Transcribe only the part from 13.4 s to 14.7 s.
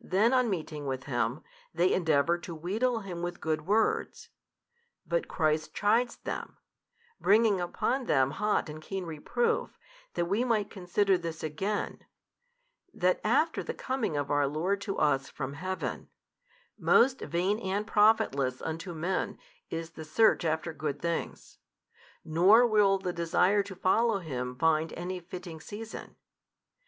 the Coming of our